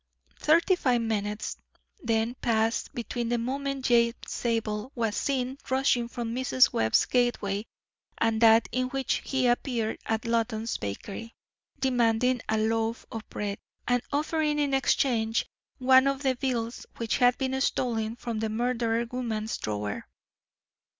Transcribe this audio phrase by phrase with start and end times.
[0.39, 1.57] Thirty five minutes,
[2.01, 6.73] then, passed between the moment James Zabel was seen rushing from Mrs.
[6.73, 7.67] Webb's gateway
[8.17, 11.35] and that in which he appeared at Loton's bakery,
[11.79, 15.45] demanding a loaf of bread, and offering in exchange
[15.77, 20.07] one of the bills which had been stolen from the murdered woman's drawer.